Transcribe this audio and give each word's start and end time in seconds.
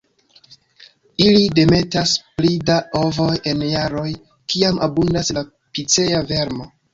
Ili 1.25 1.43
demetas 1.59 2.13
pli 2.39 2.53
da 2.69 2.77
ovoj 3.01 3.35
en 3.53 3.61
jaroj 3.67 4.07
kiam 4.55 4.81
abundas 4.89 5.31
la 5.39 5.45
Picea 5.77 6.25
vermo. 6.35 6.69